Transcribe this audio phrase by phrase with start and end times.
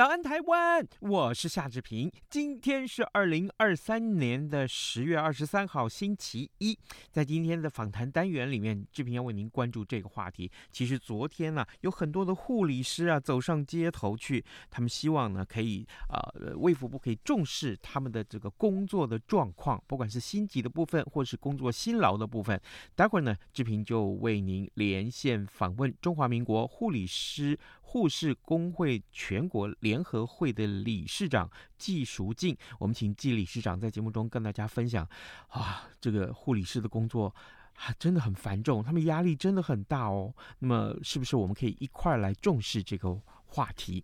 [0.00, 0.88] 早安，台湾！
[1.00, 2.10] 我是夏志平。
[2.30, 6.78] 今天是二零二三年的十月二十三号，星期一。
[7.10, 10.50] 在今天的访谈单元里面，志平要为您关注这个话题。
[10.72, 16.16] 其实昨天呢、啊，有很多的护理师啊走上街头去，他们希望呢可以啊，
[16.56, 22.58] 卫福部可以重视他们的这个工作的状况，不管是薪级的部分，或是工作辛劳的部分。
[22.94, 27.58] 待会儿呢，志平就为您连线访问中华民国护理师。
[27.92, 35.04] 护士工会全国联合会的理事长季淑静，我们请季理事长在节目中跟大家分享
[35.48, 37.34] 啊，这个护理师的工作
[37.74, 40.32] 啊真的很繁重，他们压力真的很大哦。
[40.60, 44.02] 那么，是不是我们可以一块来重视这个话题，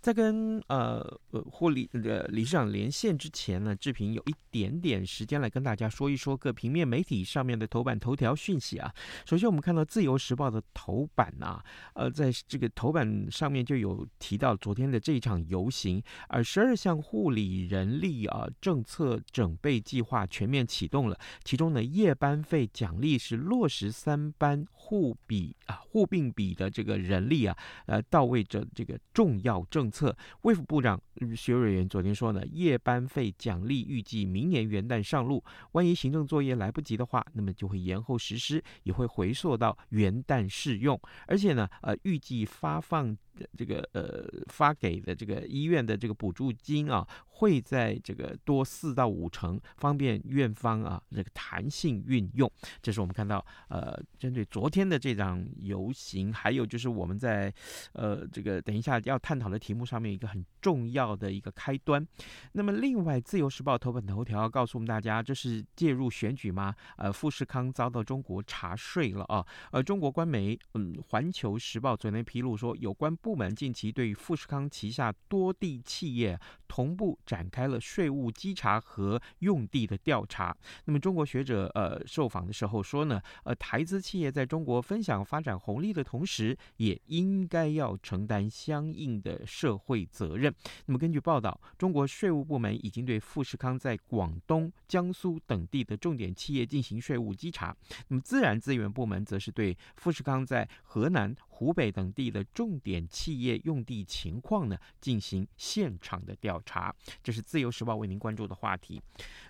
[0.00, 0.98] 在跟呃
[1.30, 8.92] 呃护理的理事长连线之前呢，志平有一点点时间来跟大家说一说各平面媒体上面的头版头条讯息啊。
[9.24, 28.87] 首先，我们看到《自由时报》的头版啊，呃，在这个头版上面就有提到昨天的这一场游行，而十二项护理人力啊政策整备计划全面启动了，其中呢，夜班费奖励是落实三班护比啊护病比的这个人力啊，呃，到位这这。
[28.92, 31.00] 个重要政策，卫副部长
[31.36, 43.16] 薛瑞元昨天说呢，夜班费奖励预计明年元旦上路，万一行政作业来不及的话，那么就会延后实施，也会回溯到元旦试用，而且呢，呃，预计发放。
[43.56, 52.50] 这个呃发给的这个医院的这个补助金啊，会在这个多四到五成，方便院方啊这个弹性运用。
[52.82, 57.52] 这是我们看到呃针对昨天的这场游行，还有就是我们在
[57.92, 62.06] 呃这个等一下要探讨的题目上面一个很重要的一个开端。
[62.52, 66.74] 那么另外，《自由时报》头版头条告诉我们大家，这是介入选举吗？
[66.96, 69.44] 呃，富士康遭到中国查税了啊。
[69.70, 80.56] 而中国官媒嗯《环球时报》昨天披露说，有关部门近期对富士康旗下多地企业同步展开了税务稽查和用地的调查。
[80.86, 90.50] 那么，中国学者呃受访的时候说呢，呃，台资企业在中国分享发展红利的同时，也应该要承担相应的社会责任。
[90.86, 97.76] 那么，根据报道，中国税务部门已经对富士康在广东、江苏等地的重点企业进行税务稽查。
[98.06, 101.36] 那么，自然资源部门则是对富士康在河南。
[101.58, 109.02] 湖北等地的重点企业用地情况呢，进行现场的调查，这是自由时报为您关注的话题。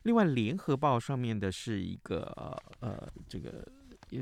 [0.05, 2.23] 另外，联合报上面的是一个
[2.81, 3.63] 呃，这个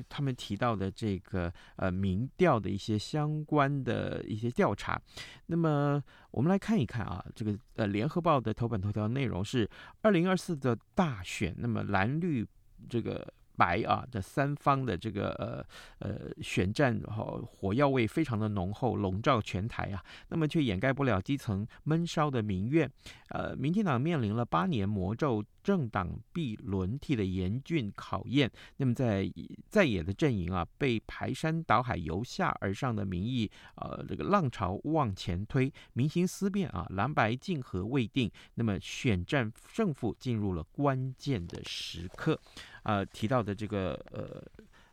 [0.08, 5.00] 他们提到的这个呃民调的一些相关的一些调查。
[5.46, 6.02] 那么
[6.32, 9.70] 我们来看一看啊，这个呃联合报的头版头条内容是
[10.02, 12.44] 二零二四的大选，那么蓝绿
[12.88, 13.32] 这个。
[13.56, 15.65] 白啊，这三方的这个呃
[15.99, 20.05] 呃选战和火药味非常的浓厚，笼罩全台啊。
[20.28, 22.91] 那么却掩盖不了基层闷烧的民怨。
[23.31, 28.50] 呃，民进党面临了八年魔咒政党必轮替的严峻考验。
[28.77, 29.28] 那么在
[29.69, 38.31] 在野的阵营啊，被排山倒海由下而上的民意呃这个浪潮往前推，民心思变啊，蓝白竞合未定。
[38.55, 42.41] 那么选战胜负进入了关键的时刻。
[42.86, 44.41] 呃，提到的这个呃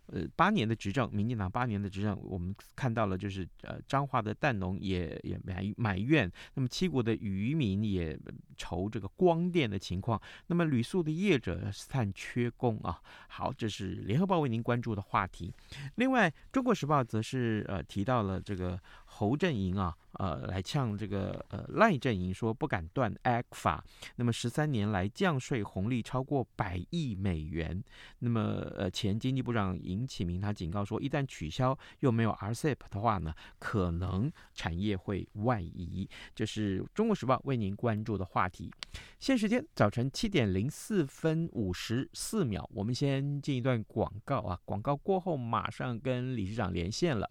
[0.08, 8.18] 呃八年的执政，民进党八年的执政，我们看到了就是呃彰化的蛋农也也埋埋怨，那么七股的渔民也
[8.58, 13.00] 愁这个光电的情况，那么旅宿的业者叹缺工啊。
[13.28, 15.54] 好，这是联合报为您关注的话题。
[15.96, 18.80] 另外，中国时报则是呃提到了这个。
[19.16, 23.80] 侯阵营啊，呃，来呛这个呃赖阵营说不敢断 ECFA，
[24.16, 27.82] 那么十三年来降税红利超过百亿美元。
[28.20, 28.42] 那么
[28.76, 36.10] 呃前经济部长尹启明他警告说，一旦取消又没有 RCEP 的话呢，可能产业会外移。
[36.34, 38.72] 这是中国时报为您关注的话题。
[39.20, 47.30] 现时间早晨七点零四分五十四秒，我们先进一段广告啊，广告过后马上跟理事长连线了。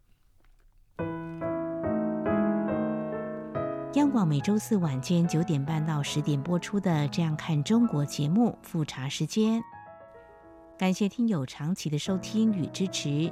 [3.95, 9.63] 央广每周四晚间九点半到十点播出的《这样看中国》节目，复查时间。
[10.79, 13.31] 感谢听友长期的收听与支持。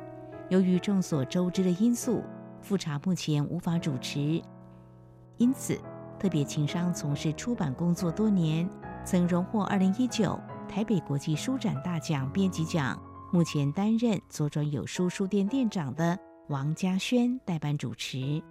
[0.51, 2.23] 由于众所周知的因素，
[2.61, 4.43] 复查目前无法主持，
[5.39, 5.81] 因此
[6.19, 8.69] 特别情商从事出版工作多年，
[9.03, 13.01] 曾荣获二零一九台北国际书展大奖编辑奖。
[13.33, 16.19] 目前担任左转有书书店店长的
[16.49, 18.43] 王嘉轩代班主持。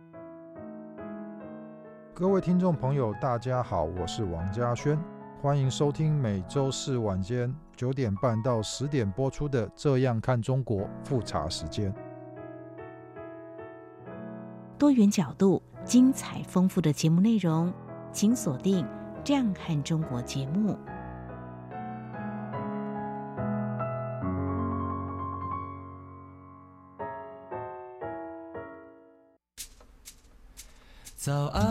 [2.19, 5.00] 各位听众朋友，大家好，我是王嘉轩，
[5.42, 11.95] 欢迎收听每周四晚间九点半到十点播出的《这样看中国》复查时间。
[14.77, 17.74] 多元角度、精彩丰富的节目内容，
[18.12, 18.86] 请锁定
[19.24, 20.77] 《这样看中国》节目。
[31.16, 31.69] 早安，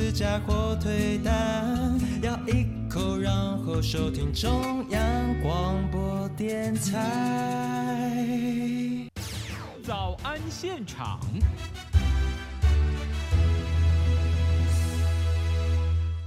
[0.00, 8.16] 吐司加火腿蛋，咬一口，然后收听中央广播电台。
[9.84, 11.20] 早安现场。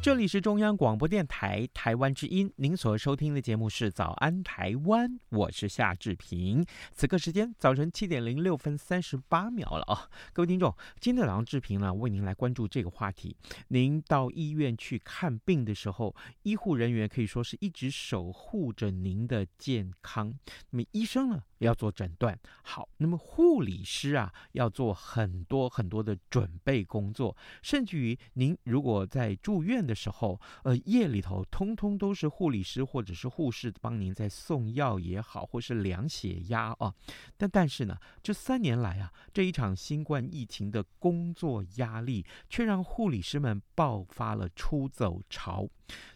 [0.03, 6.65] 这里是中央广播电台台湾之音，您所收听的节目是《早安台湾》，我是夏志平。
[6.93, 10.09] 此刻时间早晨七点零六分三十八秒了啊！
[10.31, 13.35] 各位听众，今天早上志平呢为您来关注这个话题。
[13.67, 20.33] 您到医院去看病的时候，医护人员可以说是一直守护着您的健康。
[20.69, 36.93] 那么医生呢要做诊断，好，那么护理师啊要做很多很多的准备工作，甚至于您如果在住院的时候，呃，夜里头通通都是护理师或者是护士帮您在送药也好，或是量血压啊。
[37.37, 45.67] 但但是呢，这三年来啊，这一场新冠疫情的工作压力，却让护理师们爆发了出走潮。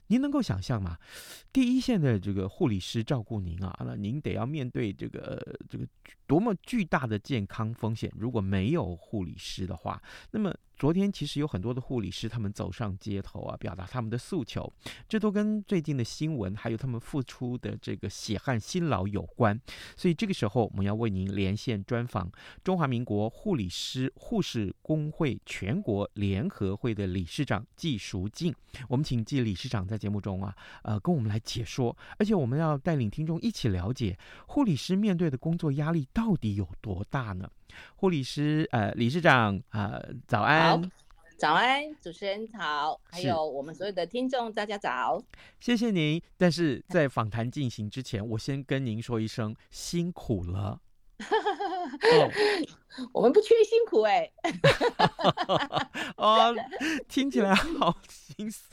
[0.07, 0.97] 您能够想象吗？
[1.51, 5.87] 第一线的这个护理师照顾您啊，那您得要面对这个这个
[6.25, 8.11] 多么巨大的健康风险。
[8.15, 10.01] 如果没有护理师的话，
[10.31, 10.53] 那么。
[10.77, 14.71] 昨天其实有很多的护理师，他们走上街头啊，表达他们的诉求，
[15.09, 19.59] 这都跟最近的新闻还有他们付出的这个血汗辛劳有关。
[19.95, 22.31] 所以这个时候，我们要为您连线专访
[22.63, 28.53] 中华民国护理师护士工会全国联合会的理事长纪淑静。
[28.87, 34.17] 我们请纪理事长在节目中啊，呃，跟我们来解说，而且我们要带领听众一起了解
[34.47, 37.49] 护理师面对的工作压力到底有多大呢？
[37.95, 40.81] 护理师，呃，理事长，呃，早安，
[41.37, 45.21] 早安，主持人好，还有我们所有的听众，大家早，
[45.59, 46.21] 谢谢您。
[46.37, 50.79] 但是 在访谈进行之前，我先跟您说一声辛苦了。
[51.87, 52.31] 哦、
[53.13, 54.33] 我们不缺辛苦哎、欸，
[56.17, 56.55] 哦，
[57.07, 58.67] 听起来好心酸。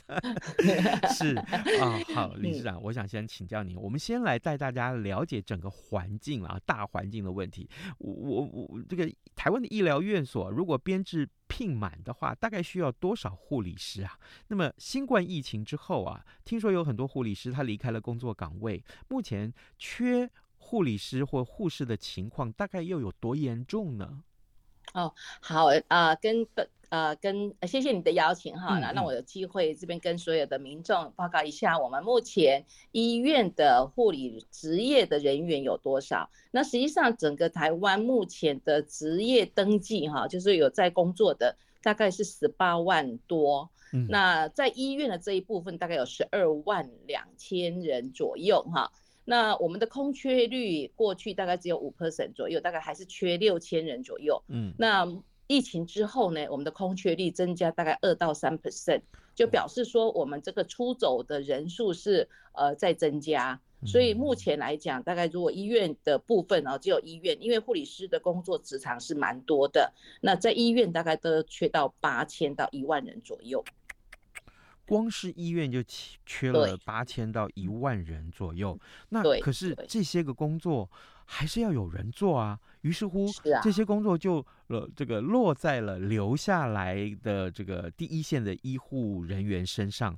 [1.13, 1.45] 是啊、
[1.81, 7.69] 哦，好，理事长，我想先请教您，我们先来带大家了解整个环境啊，大环境的问题。
[7.99, 14.17] 我我我，这个台湾的医疗院所如果编制聘满的话，大概需要多少护理师啊？
[14.47, 20.29] 那么新冠疫情之后啊，听说有很多护理师他离开了工作岗位，目前缺。
[20.57, 24.23] 护理师或护士的情况大概又有多严重呢？
[24.93, 26.47] 哦，好啊、呃，跟
[26.89, 36.29] 呃跟谢谢你的邀请哈，那、嗯、让我有机会这边跟所有的民众报告一下，我们目前医院的护理职业的人员有多少？
[36.51, 48.91] 那实际上整个台湾目前的职业登记哈，就是有在工作的大概是十八万多，嗯、那在医院的这一部分大概有十二万两千人左右哈。
[49.25, 54.41] 那我们的空缺率过去大概只有五 percent 左右，大概还是缺六千人左右。
[54.47, 55.05] 嗯，那
[55.47, 59.01] 疫情之后呢，我们的空缺率增加大概二到三 percent，
[59.35, 63.59] 就表示说我们这个出走的人数是呃在增加。
[63.85, 73.63] 所以目前来讲，大概如果医院的部分啊，只有医院，因为护理师的工作职场是蛮多的，那在医院大概都缺到八千到一万人左右。
[74.87, 75.83] 光是医院就
[76.25, 80.89] 缺了八千到一万人左右，那可是这些个工作
[81.25, 82.59] 还是要有人做啊。
[82.81, 83.27] 于是乎，
[83.63, 90.15] 这些工作就呃这个落在了留下来的这个第一线的医护人员身上。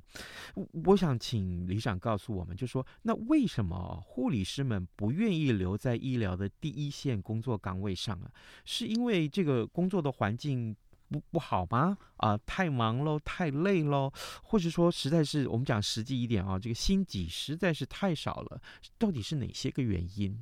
[0.84, 8.30] 我想请理事长告诉我们，就说那为什么护理师们不愿意留在医疗的第一线工作岗位上啊？
[8.66, 10.76] 是因为这个工作的环境？
[11.10, 11.96] 不不好吗？
[12.16, 14.12] 啊、呃，太忙喽，太累喽，
[14.42, 18.60] 或者说实在是我们讲实际一点啊，这个心机实在是太少了，
[18.98, 20.38] 到底是哪些个原因？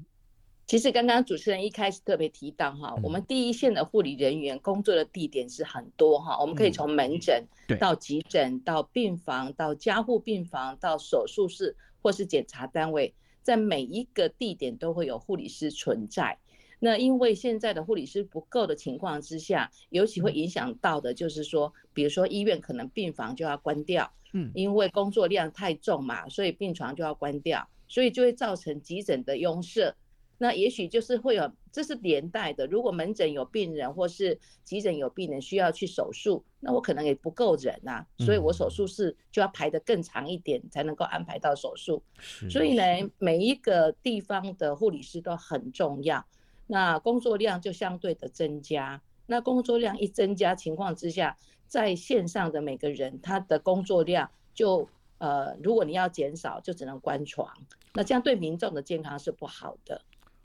[0.66, 7.46] 其实刚刚主持人一开始特别提到哈，我们第一线的护理人员工作的地点是很多哈，我们可以从门诊
[7.78, 16.36] 到急诊到病房到加护病房到手术室或是检查单位，在每一个地点都会有护理师存在。
[16.78, 29.94] 那因为现在的护理师不够的情况之下，尤其会影响到的就是说，比如说医院可能病房就要关掉，嗯，因为工作量太重嘛，所以病床就要关掉，所以就会造成急诊的拥塞。
[30.38, 32.66] 那也许就是会有，这是连带的。
[32.66, 42.02] 如果门诊有病人，或是急诊有病人需要去手术，那我可能也不够人呐、啊，所以我手术室就要排得更长一点，才能够安排到手术。
[42.50, 42.82] 所以呢，
[43.16, 46.22] 每一个地方的护理师都很重要，
[46.66, 49.00] 那工作量就相对的增加。
[49.26, 57.50] 那工作量一增加情况之下，在线上的每个人他的工作量就呃，如果你要减少，就只能关床，
[57.94, 60.00] 那这样对民众的健康是不好的。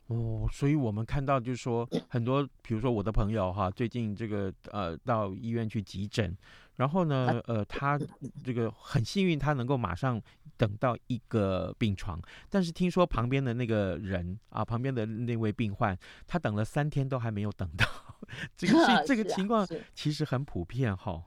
[0.08, 6.36] 哦，所以我们看到就是说很多，比如说我的朋友哈，最近这个呃到医院去急诊，
[6.82, 8.00] 然后呢呃他
[8.44, 10.20] 这个很幸运，他能够马上
[10.58, 12.20] 等到一个病床，
[12.50, 15.96] 但是听说旁边的那个人啊，旁边的那位病患，
[16.26, 17.86] 他等了三天都还没有等到，
[18.58, 21.24] 这个是 这个情况其实很普遍哈。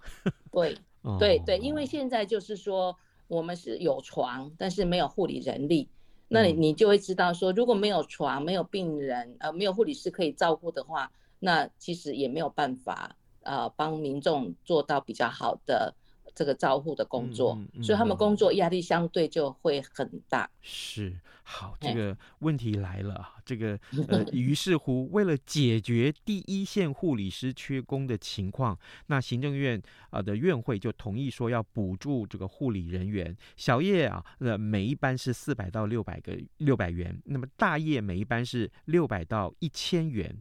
[0.50, 0.76] 对
[1.20, 2.96] 对对，因为现在就是说
[3.28, 5.88] 我们是有床，但是没有护理人力。
[6.26, 11.08] 那你你就会知道说，如果没有床、没有病人、呃，没有护理师可以照顾的话，
[11.38, 15.94] 那其实也没有办法呃帮民众做到比较好的
[16.34, 20.50] 这个照护的工作，嗯嗯嗯、所以他们工作压力相对就会很大。
[20.60, 40.36] 是，好，这个问题来了啊，这个 呃，于是乎，为了解决第一线护理师缺工的情况，那行政院啊的院会就同意说要补助这个护理人员，小叶啊，呃，每一班是四百到六百个六百元，那么大叶每一班是六百到一千元，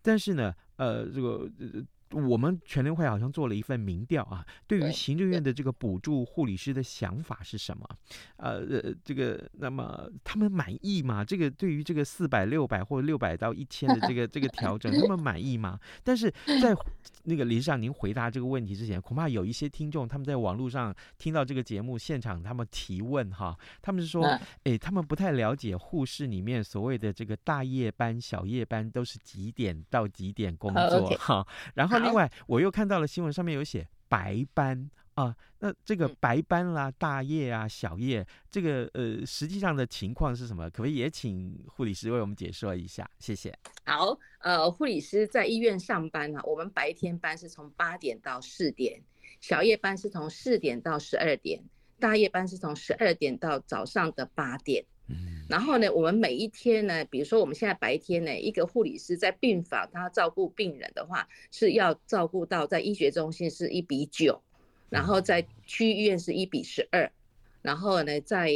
[0.00, 1.84] 但是呢，呃，这个呃。
[2.14, 7.88] 我们全联会好像做了一份民调啊，对于行政院的这个补助护理师的想法是什么？
[8.36, 11.24] 呃，这个那么他们满意吗？
[11.24, 15.78] 这个对于这个四百、六百或六百到一千的这个这个调整，他们满意吗？
[16.04, 16.30] 但是
[16.62, 16.72] 在
[17.24, 24.24] 那个理事长您回答这个问题之前，恐怕有一些听众他们在网络上听到这个节目现场，他们提问哈，他们是说，
[24.62, 31.44] 哎，他们不太了解护士里面所谓的这个大夜班、小夜班都是几点到几点工作哈，
[31.74, 32.03] 然后。
[32.04, 40.68] 另外，我又看到了新闻上面有写白斑啊，那这个白斑啦、大夜啊、小夜，这个呃，实际上的情况是什么？
[40.70, 43.08] 可不可以也请护理师为我们解说一下？
[43.18, 43.56] 谢谢。
[43.84, 49.00] 好，呃，护理师在医院上班啊，我们白天班是从八点到四点，
[49.40, 51.62] 小夜班是从四点到十二点，
[51.98, 54.84] 大夜班是从十二点到早上的八点。
[55.08, 64.40] 嗯，然后呢，我们每一天呢，比如说我们现在白天呢，一个护理师在病房，他照顾病人的话，是要照顾到在医学中心是一比九，
[64.88, 67.12] 然后在区医院是一比十二，
[67.60, 68.50] 然后呢，在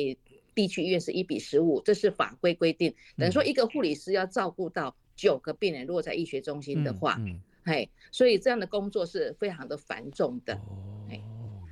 [0.54, 2.94] 地区医院是一比十五，这是法规规定。
[3.18, 10.54] 等于说一个护理师要照顾到九个病人，如果在医学中心的话，嗯，嘿，所以这样的工作是非常的繁重的。
[10.54, 11.06] 哦，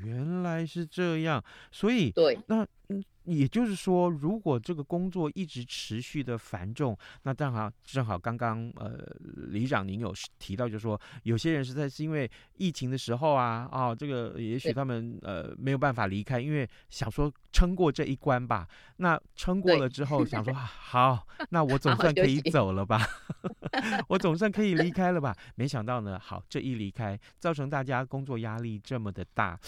[0.04, 1.42] 原来是这样，
[1.73, 3.02] 所以对，那嗯。
[3.26, 8.99] 也就是说，如果这个工作一直持续的繁重，那正好正好刚刚呃，
[9.49, 18.66] 李长您有提到，就是说有些人实在是因为疫情的时候啊，啊、哦，这个也许他们呃没有办法离开，因为想说撑过这一关吧。
[18.99, 23.06] 那撑过了之后，想说 好，那我 总算可以走了吧，
[24.09, 25.37] 我总算可以离开了吧。
[25.56, 29.59] 没想到呢，好，这一离开，造成大家工作压力这么的大，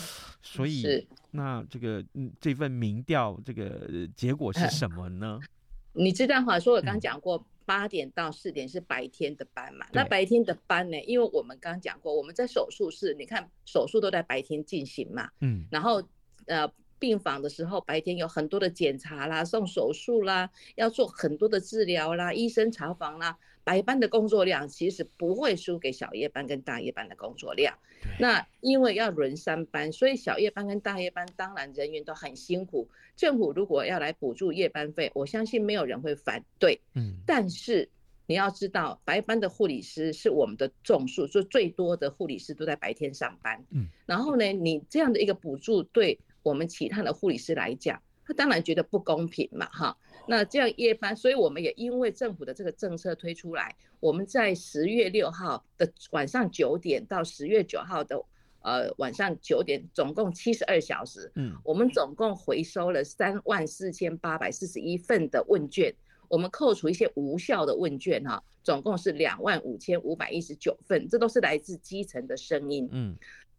[0.41, 1.07] 所以。
[1.33, 5.41] 那这个嗯，这份民调这个结果是什么呢？
[5.95, 9.87] 你知道哈，说我刚讲过，八点到四点是白天的班嘛？
[9.91, 11.01] 那白天的班呢？
[11.05, 15.31] 因为我们刚讲过，我们在手术室，你看手术都在白天进行嘛。
[15.41, 15.65] 嗯。
[15.71, 16.03] 然后
[16.45, 23.35] 呃，病房的时候，白天有很多的检查啦，送手术啦，要做很多的治疗啦，医生查房啦。
[23.69, 27.77] 白班的工作量其实不会输给小夜班跟大夜班的工作量。
[28.19, 32.89] 那因为要轮三班，所以小夜班跟大夜班当然人员都很辛苦。
[33.15, 36.81] 政府如果要来补助夜班费，我相信没有人会反对。
[36.95, 37.87] 嗯，但是
[38.25, 43.63] 你要知道，白班的护理师是我们的总数，就最多的护理师都在白天上班。
[43.69, 49.97] 嗯，然后呢，你这样的一个补助对我们其他的护理师来讲，他当然觉得不公平嘛，哈。
[50.27, 58.23] 那这样夜班，所以我们也因为政府的这个政策推出来，我们在十月六号的晚上九点到十月九号的
[58.61, 65.95] 呃晚上九点，总共七十二小时，嗯，我们总共回收了三万四千八百四十一份的问卷，
[66.29, 72.87] 我们扣除一些无效的问卷哈，总共是两万五千五百一十九份，这都是来自基层的声音。
[72.93, 73.17] 嗯，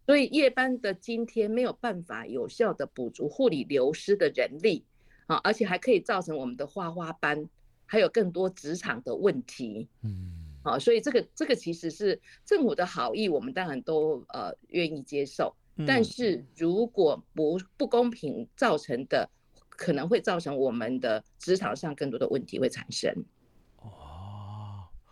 [0.10, 4.84] 所以夜班的今天没有办法有效的补足护理流失的人力
[5.28, 7.48] 啊，而且还可以造成我们的花花班
[7.86, 9.88] 还有更多职场的问题。
[10.02, 15.56] 嗯，啊，所以这个这个其实是政府的好意，我们当然都呃愿意接受。
[15.86, 19.30] 但是如果不不公平造成的，
[19.70, 23.14] 可能会造成我们的职场上更多的问题会产生。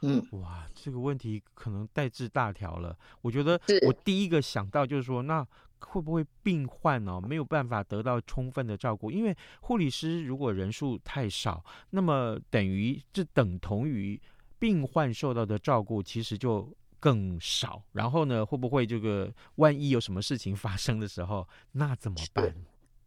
[0.01, 2.97] 哦，嗯，哇，这个问题可能代志大条了。
[3.21, 5.45] 我觉得我第一个想到就是说，那
[5.79, 9.11] 会不会病患哦没有办法得到充分的照顾？
[9.11, 14.19] 因为护理师如果人数太少，那么等于这等同于
[14.59, 16.71] 病患受到的照顾其实就。
[16.99, 22.51] 更少，然后呢，会不会这个万一有什么事情发生的时候，那怎么办？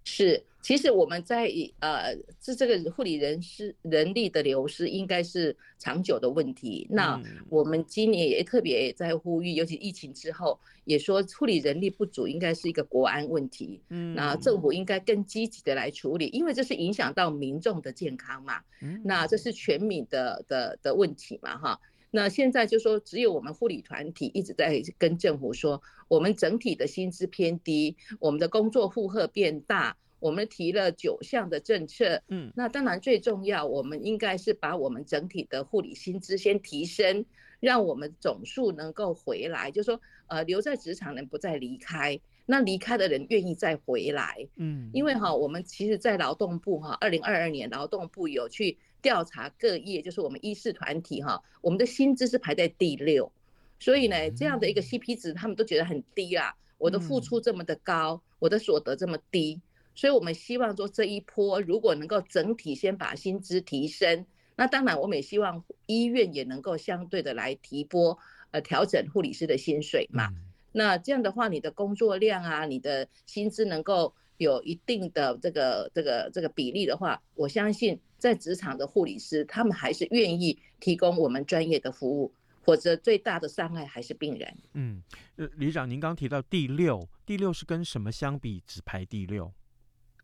[0.05, 6.87] 是，其实我们在呃，是这个护理人士人力的流失应该是长久的问题。
[6.91, 13.81] 那我们今年也特别在呼吁，尤其疫情之后，也说护理人力不足应该是一个国安问题。
[13.91, 18.61] 嗯，那政府应该更积极的来处理，因为这是影响到民众的健康嘛。
[18.81, 21.81] 嗯，那这是全民的的的问题嘛，哈。
[22.13, 37.25] 那现在就说，只有我们护理团体一直在跟政府说，我们整体的薪资偏低，我们的工作负荷变大，我们提了九项的政策，嗯，那当然最重要，我们应该是把我们整体的护理薪资先提升，
[37.61, 48.77] 让我们总数能够回来，就说呃留在职场人不再离开，那离开的人愿意再回来，嗯，因为哈，我们其实在劳动部哈，二零二二年劳动部有去。
[49.03, 53.31] 调查各业，就是我们医事团体哈，我们的薪资是排在第六，
[53.79, 56.55] 所以呢，这样的一个 CP 值，他们都觉得很低啦。
[56.79, 59.61] 我的付出这么的高，我的所得这么低，
[59.95, 64.25] 所以我们希望说这一波如果能够整体先把薪资提升，
[64.57, 68.19] 那当然我们也希望医院也能够相对的来提拨，
[68.51, 70.29] 呃，调整护理师的薪水嘛。
[70.73, 74.15] 那这样的话，你的工作量啊，你的薪资能够。
[74.41, 82.33] 有一定的这个这个这个比例的话，我相信在职场的护理师，他们还是愿意提供我们专业的服务，
[82.65, 84.57] 或者最大的伤害还是病人。
[84.73, 85.03] 嗯，
[85.37, 89.53] 呃，理长，您刚提到第六，第六是跟什么相比，只排第六？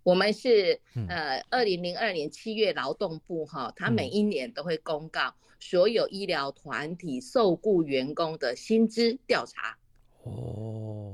[0.03, 9.77] 我们是呃，二零零二年七月劳动部哈，他每一年都会公告所有医疗团体受雇员工的薪资调查。
[10.23, 11.06] 哦。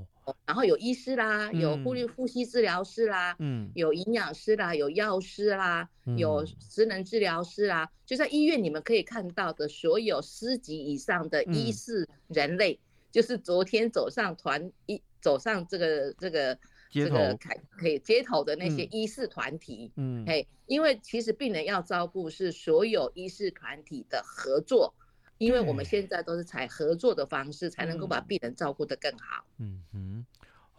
[0.46, 12.78] 然后有医师啦，有呼吸呼吸治疗师啦，嗯，有营养师啦，有药师啦，有职能治疗师啦，就在医院你们可以看到的所有师级以上的医师人类，
[13.10, 16.56] 就是昨天走上团一走上这个这个
[16.90, 24.94] 这个凯可以街头的那些医师团体，嗯，嘿，因为其实病人要照顾是所有医师团体的合作。
[25.38, 29.44] 因为我们现在都是采合作的方式，才能够把病人照顾得更好。
[29.58, 30.24] 嗯哼，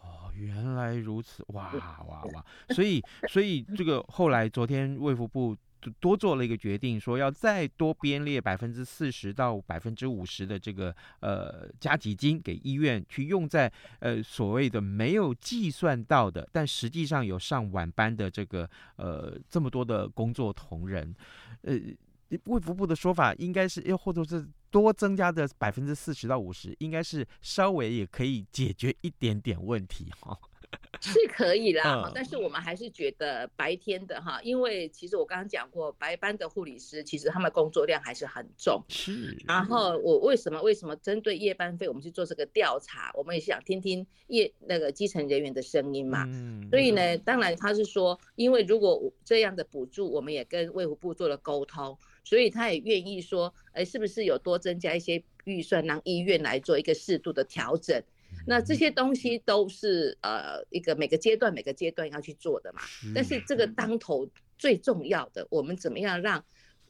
[0.02, 1.74] 哦，原来如此，哇
[2.08, 2.46] 哇 哇！
[2.70, 5.58] 所以，所以这个后来昨天卫福部
[6.00, 21.13] 多做了一个决定，说要再多编列百分之四十到百分之五十的这个呃加急金给医院去用在呃所谓的没有计算到的，但实际上有上晚班的这个呃这么多的工作同仁，
[21.63, 21.78] 呃。
[22.46, 30.38] 卫福部的说法应该是，又或者是多增加的百分之四十到五十，应该是稍微也可以解决一点点问题哈。
[31.00, 38.84] 是可以啦，但是我们还是觉得白天的哈，因为其实我刚刚讲过，白班的护理师其实他们工作量还是很重。
[38.88, 39.38] 是。
[39.46, 43.12] 然后我为什么为什么针对夜班费，我们去做这个调查？
[43.13, 46.26] 我们也想听听夜那个基层人员的声音嘛。
[46.28, 46.67] 嗯。
[46.72, 51.96] 所以呢，当然他是说，因为如果这样的补助，我们也跟卫福部做了沟通。
[52.24, 58.02] 所以他也愿意说，哎，是不是有多增加一些预算，让医院来做一个适度的调整？
[58.48, 62.82] 那这些东西都是呃一个每个阶段每个阶段要去做的嘛。
[63.14, 66.44] 但是这个当头最重要的，我们怎么样让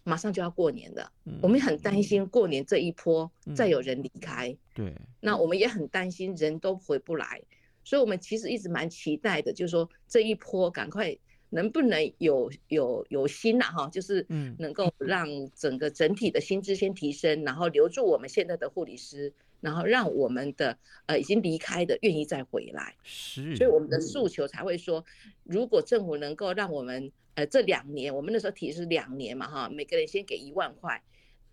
[0.03, 4.55] 马上就要过年了，我们很担心过年这一波再有人离开。
[4.73, 4.93] 对。
[5.19, 7.41] 那我们也很担心人都回不来，
[7.83, 11.17] 所以我们其实一直蛮期待的，就是说这一波赶快。
[11.53, 22.95] 能不能有有有心呐哈，就是嗯，能够让整个整体的薪资先提升，然后留住我们现在的护理师，然后让我们的呃已经离开的愿意再回来。
[23.03, 25.05] 是，所以我们的诉求才会说，
[25.43, 30.99] 如果政府能够让我们呃这两年，我们那时候提是两年嘛哈，每个人先给一万块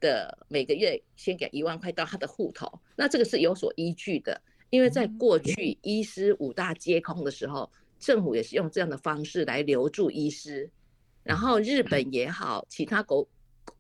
[0.01, 7.71] 的，每个月先给一万块到他的户头，那这个是有所依据的，因为在过去医师五大皆空的时候。
[8.01, 10.69] 政府也是用这样的方式来留住医师，
[11.23, 13.29] 然后日本也好，其他国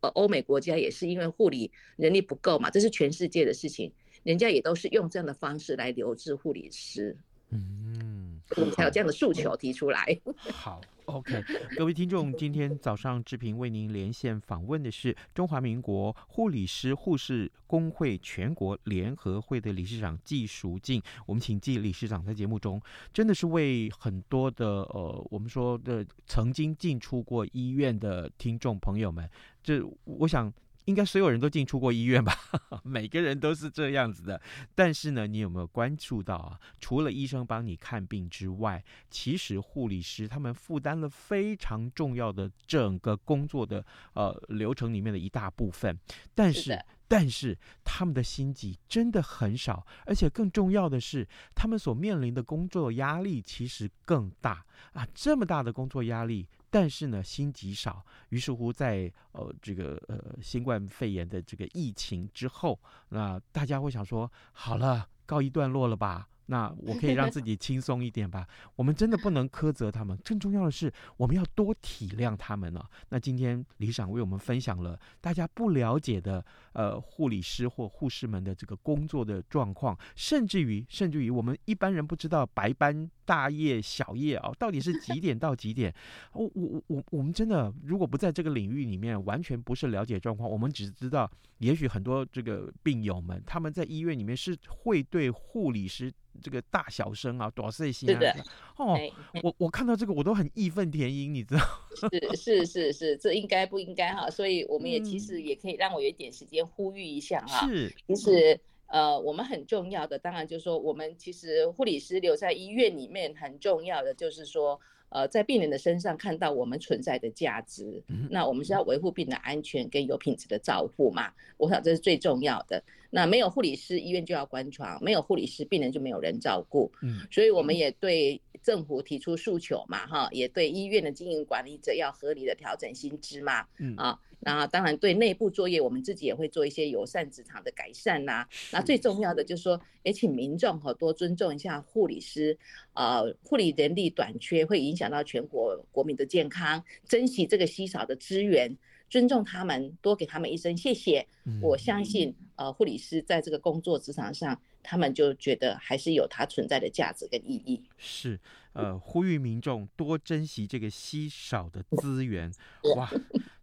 [0.01, 7.17] 呃欧美国家也是因为护理人力不够嘛，这是全世界的事情，人家也都是用这样的方式来留置护理师。
[7.49, 8.40] 嗯，
[8.73, 10.21] 才有这样的诉求提出来。
[10.53, 11.43] 好，OK，
[11.77, 21.03] 各位听众，今天早上志平为您连线访问的是中华民国护理师护士工会全国联合会的理事长纪淑静。
[21.27, 22.81] 我们请纪理事长在节目中，
[23.13, 29.29] 真的是为很多的呃，我们说的曾经进出过医院的听众朋友们，
[29.63, 30.53] 这我想。
[30.91, 32.35] 应该所有人都进出过医院吧？
[32.83, 34.43] 每个人都是这样子的。
[34.75, 36.59] 但是呢，你有没有关注到啊？
[36.81, 45.97] 除了医生帮你看病之外，其实护理师他们负担了非常重要的整个工作的呃流程里面的一大部分。
[46.35, 55.07] 但是，是但是他们的薪级真的很少，而且更重要的是，他们所面临的工作压力其实更大啊！
[55.15, 56.49] 这么大的工作压力。
[56.71, 62.79] 但是呢，心极少，于是乎在呃这个呃新冠肺炎的这个疫情之后，
[63.09, 66.29] 那大家会想说，好了，告一段落了吧？
[66.51, 68.45] 那我可以让自 己轻松一点吧。
[68.75, 72.91] 我们真的不能苛责他们，更重要的是，我们要多体谅他们呢、啊。
[73.11, 85.95] 那今天李想为我们分享了大家不了解的呃护理师或护士们的这个工作的状况，甚至于甚至于我们一般人不知道白班、大夜、小夜啊，到底是几点到几点？
[86.33, 96.13] 我我我我们真的如果不在这个领域里面，完全不是了解状况，我们只知道，也许很多这个病友们他们在医院里面是会对护理师。
[96.43, 98.19] 这个大小声啊，多碎心啊！
[98.19, 98.43] 对对
[98.77, 98.99] 哦，
[99.43, 101.61] 我我看到这个我都很义愤填膺，你知道？
[102.35, 104.31] 是是是是，这应该不应该哈？
[104.31, 107.67] 所以我们也其实也可以让我有一点时间呼吁一下哈。
[107.69, 114.81] 是，其实呃，我们很重要的，当然就是说，我们其实护理师留在医院里面很重要的，就是说。
[115.13, 121.33] 呃，在病人的身上看到我们存在的价值，那我们是要维护病人的安全跟有品质的照护嘛。
[121.57, 122.81] 我想这是最重要的。
[123.11, 126.91] 那没有护理师，医院就要关床；没有护理师，病人就没有人照顾。
[127.03, 133.67] 嗯，所以我们也对政府提出诉求嘛，哈，也对医院的经营管理者要合理的调整薪资嘛。
[133.79, 134.19] 嗯啊。
[134.43, 138.49] 那当然，对内部作业，我们自己也会做一些友善职场的改善呐、啊。
[138.73, 142.57] 那最重要的就是说，也请民众哈多尊重一下护理师，
[142.95, 148.75] 呃，护理人力短缺会影响到全国国民的健康，珍惜这个稀少的资源，
[149.11, 151.27] 尊重他们，多给他们一声谢谢。
[151.61, 157.83] 我相信，呃，护理师在这个工作职场上，他们就觉得还是有它存在的价值跟意义。
[157.99, 158.41] 是，
[158.73, 162.51] 呃，呼吁民众多珍惜这个稀少的资源。
[162.97, 163.11] 哇。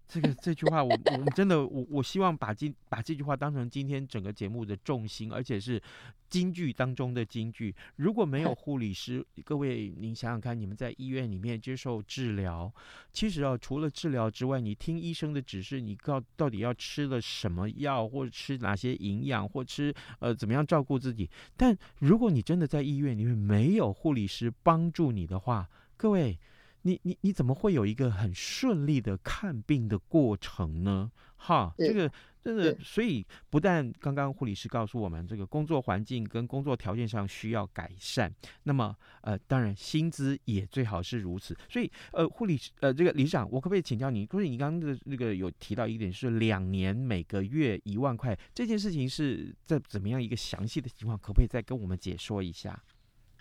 [0.07, 5.81] 这个这句话我，我我真的我我希望把今把这句话当成今天整个节目的重心，而且是
[6.29, 7.75] 京剧当中的京剧。
[7.97, 12.73] 如果没有 护理师，各位您想想看，你们在医院里面接受治疗，
[13.11, 21.29] 其实啊，除了治疗之外，你听医生的指示，你告到底要吃了什么药，或者吃哪些营养，或吃呃怎么样照顾自己。
[21.57, 26.39] 但如果你真的在医院里面没有护理师帮助你的话，各位。
[26.83, 31.11] 你你你怎么会有一个很顺利的看病的过程呢？
[31.39, 32.11] 哈，这个
[32.41, 41.55] 真的，所以不但刚刚护理师告诉我们，这个工作环境跟工作条件上需要改善，那么呃，当然薪资也最好是如此。
[41.69, 44.25] 所以呃，护理师呃，这个理事长，我可不可以请教你？
[44.25, 51.15] 就是你刚刚的那个有提到一点是两年每个月一万块，这件事情是在怎么样一个详细的情况？
[51.19, 52.81] 可不可以再跟我们解说一下？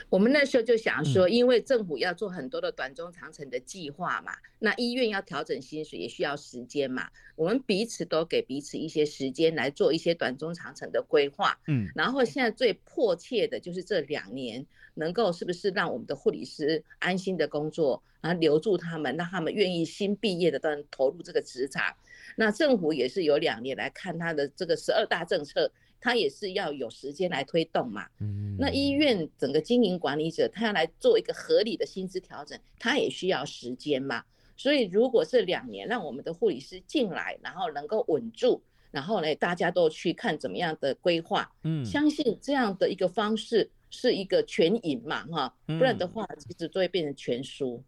[0.08, 11.58] 我们那时候就想说，因为政府要做很多的短中长程的计划嘛，那医院要调整薪水也需要时间嘛，我们彼此都给彼此一些时间来做一些短中长程的规划。
[11.66, 21.94] 嗯，然后现在最迫切的就是这两年能够是不是让我们的护理师安心的工作，然后留住他们，让他们愿意新毕业的都能投入这个职场。
[22.36, 25.72] 那政府也是有两年来看他的这个十二大政策。
[26.06, 34.22] 他也是要有时间来推动嘛，嗯那医院整个经营管理者，他要来做一个合理的薪资调整，他也需要时间嘛。
[34.56, 47.82] 所以如果这两年让我们的护理师进来，然后能够稳住，然后呢，大家都去看怎么样的规划，嗯，相信这样的一个方式是一个全赢嘛，哈，不然的话其实都会变成全输。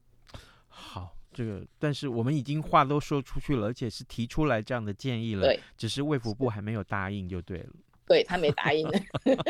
[0.67, 7.71] 好，这个但是我们已经话都说出去了，而且是提出来这样的建议了，对，只是卫福部还没有答应就对了。
[8.09, 8.89] 对，他没答应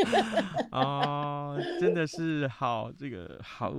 [0.72, 3.72] 哦，真的是好，这个好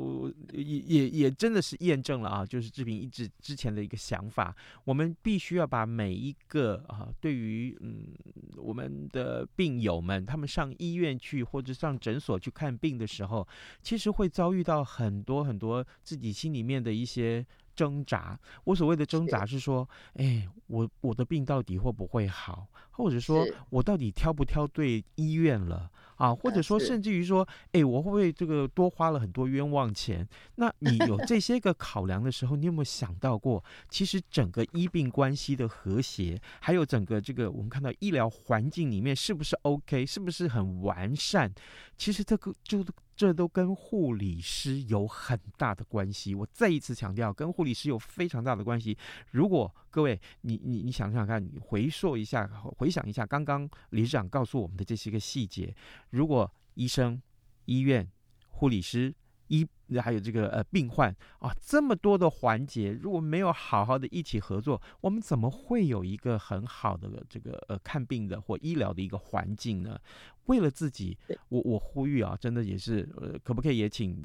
[0.54, 8.08] 也也也真的是验证了啊，就是志平一直之前的一个想法，我们必须要把每一个啊，对于嗯
[8.56, 13.46] 我们的病友们，他们上医院去或者上诊所去看病的时候，
[13.82, 17.46] 其实会遭遇到很多很多自己心里面的一些。
[17.80, 18.38] 挣扎。
[18.66, 25.90] 我所谓的挣扎是说，哎，我我的病到底会不会好，或者说我到底挑不挑对医院了？
[26.18, 30.28] 啊，或者说甚至于说，哎，我会不会这个多花了很多冤枉钱？
[30.56, 41.50] 那你有这些个考量的时候，你有没有想到过，其实整个医病关系的和谐，还有整个这个我们看到医疗环境里面是不是 OK，是不是很完善？
[41.96, 42.84] 其实这个就
[43.20, 46.34] 这都跟护理师有很大的关系。
[46.34, 48.98] 我再一次强调，跟护理师有非常大的关系。
[49.32, 55.76] 如果各位你你你想想看，你回溯一下，回想一下刚刚理事长告诉我们的这些个细节。
[56.12, 57.22] 如果医生、
[57.66, 58.10] 医院、
[58.48, 59.14] 护理师、
[59.48, 69.98] 医还有这个呃病患啊，这么多的环节，如果没有好好的一起合作，我们怎么会有一个很好的这个呃看病的或医疗的一个环境呢？
[70.46, 71.18] 为了自己，
[71.50, 74.18] 我我呼吁啊，真的也是呃，可不可以也请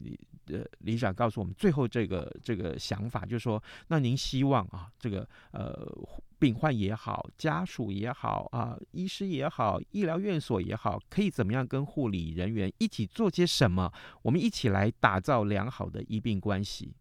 [0.46, 5.88] 呃理事长告诉我们最后这个这个想法，就是说，那您希望啊，这个呃。
[6.36, 13.90] 病患也好，家属也好啊，医师也好，医疗院所也好，可以怎么样跟护理人员一起做些什么？
[14.20, 16.92] 我们一起来打造良好的医病关系。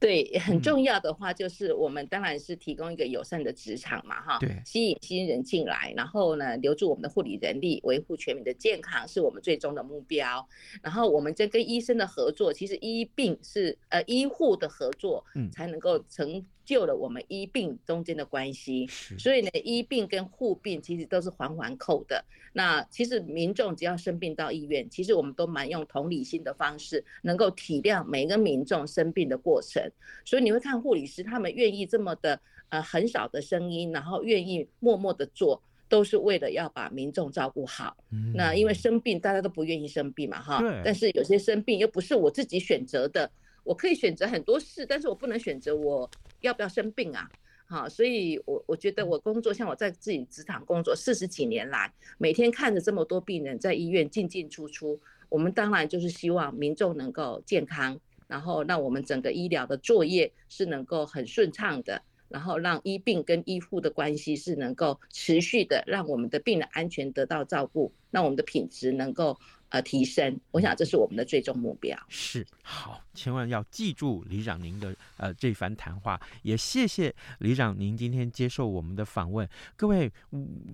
[0.00, 10.48] 对，很重要的话就是我们当然是提供一个友善的职场嘛，哈，对，吸引新人进来，然后呢，留住我们的护理人力，维护全民的健康是我们最终的目标。
[10.80, 16.46] 然后我们这跟医生的合作，其实医病是呃医护的合作，嗯，才能够成。
[16.68, 18.86] 救了我们医病中间的关系，
[19.18, 22.22] 所以呢，医病跟护病其实都是环环扣的。
[22.52, 29.82] 那其实民众只要生病到医院，其实我们都蛮用同理心的方式，能够体谅每个民众生病的过程。
[30.26, 37.96] 所以你会看护理师他们愿意这么的呃很少的声音，然后愿意默默的做，都是为了要把民众照顾好。
[38.34, 43.30] 那因为生病大家都不愿意生病嘛，哈，但是有些生病又不是我自己选择的。
[43.68, 47.28] 我可以选择很多事，但是我不能选择我要不要生病啊，
[47.66, 62.00] 好，所以我我觉得我工作像我在自己职场工作四十几年来，每天看着这么多病人在医院进进出出，我们当然就是希望民众能够健康，然后让我们整个医疗的作业是能够很顺畅的，
[62.30, 69.38] 然后让医病跟医护的关系是能够持续的，让我们的病人安全得到照顾，让我们的品质能够。
[69.70, 71.98] 呃，提升，我想这是我们的最终目标。
[72.08, 79.48] 是，好，千万要记住李长您的呃这番谈话，也谢谢李长您今天接受我们的访问。
[79.76, 80.10] 各位，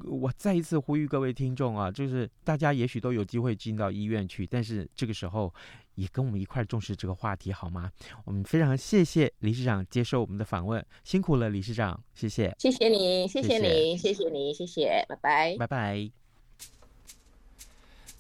[0.05, 5.53] 我再一次呼吁各位听众啊，就是大家也许都有机会进到医院去，但是这个时候
[5.97, 7.91] 也跟我们一块重视这个话题好吗？
[8.25, 16.24] 我们非常谢谢李市长接受我们的访问，辛苦了，李市长，谢谢，谢谢你，谢谢你，谢谢，谢谢你，谢谢，拜拜，拜拜。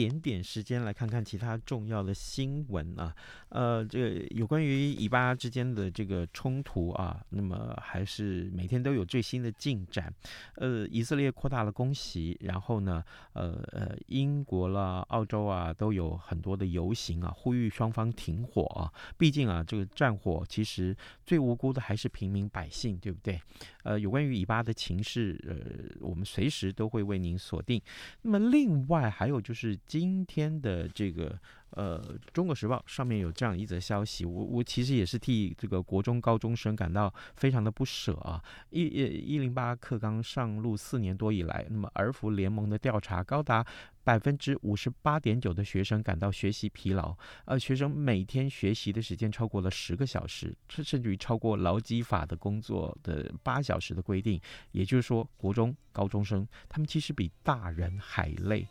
[0.00, 3.14] 点点时间来看看其他重要的新闻啊。
[3.50, 10.10] 呃，这个有关于以巴之间的这个冲突啊，那么还是每天都有最新的进展。
[10.54, 18.90] 呃，以色列扩大了攻袭，然后呢，呃呃，英国啦、澳洲啊都有很多的游行啊，呼吁双方停火啊。
[19.18, 23.38] 毕竟啊，这个战火其实最无辜的还是平民百姓，对不对？
[23.82, 27.82] 呃，有关于以巴的情势，呃，我们随时都会为您锁定。
[28.22, 31.36] 那么另另外还有就是今天的这个
[31.70, 32.00] 呃
[32.32, 38.40] 《中国时报》上面有这样一则消息，我我其实也是替这个国中高中生感到非常的不舍啊！
[38.70, 43.66] 一一零八课纲上路四年多以来，那么儿福联盟的调查高达
[44.04, 54.40] 百分之五十八点九的学生感到学习疲劳，而学生每天学习的时间超过了十个小时，甚至于超过劳基法的工作的八小时的规定。
[54.70, 58.64] 也就是说，国中高中生他们其实比大人还累。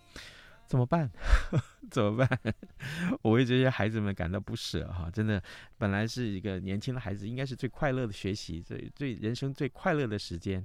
[0.70, 1.10] 怎么办？
[1.90, 2.40] 怎么办？
[3.24, 5.10] 我为这些孩子们感到不舍哈！
[5.12, 5.42] 真的，
[5.80, 10.64] 本来是一个年轻的孩子，应该是最快乐的学习，最最人生最快乐的时间。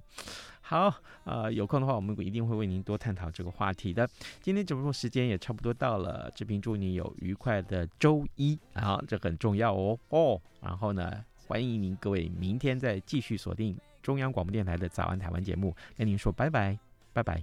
[0.60, 4.06] 好，呃，有空的话，我们一定会为您多探讨这个话题的。
[4.42, 10.38] 今天直播时间也差不多到了，志平祝你有愉快的周一啊，这很重要哦哦。
[10.60, 16.78] 然后呢，欢迎您各位明天再继续锁定中央广播电台的早安台湾节目，跟您说拜拜，
[17.14, 17.42] 拜拜。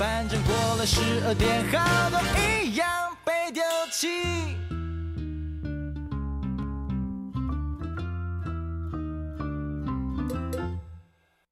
[0.00, 2.88] 反正过了十二点，好多一样
[3.22, 4.56] 被丢弃。